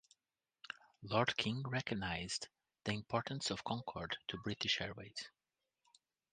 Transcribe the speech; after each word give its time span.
Lord 1.03 1.37
King 1.37 1.61
recognised 1.61 2.47
the 2.85 2.91
importance 2.93 3.51
of 3.51 3.63
Concorde 3.63 4.17
to 4.29 4.37
British 4.39 4.81
Airways. 4.81 5.29